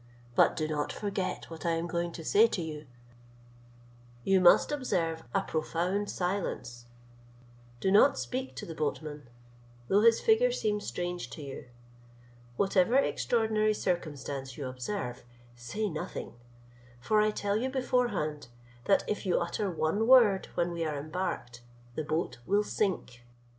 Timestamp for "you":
2.63-2.87, 4.23-4.41, 11.43-11.65, 14.57-14.65, 17.57-17.69, 19.27-19.37